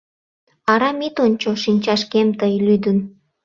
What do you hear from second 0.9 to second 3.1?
ит ончо шинчашкем тый, лӱдын